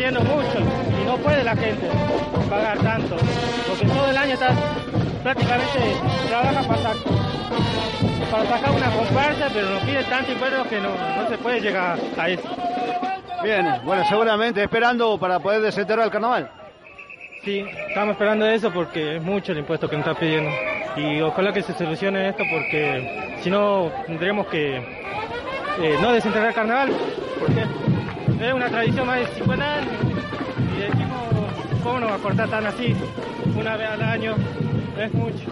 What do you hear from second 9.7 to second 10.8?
pide tanto impuesto que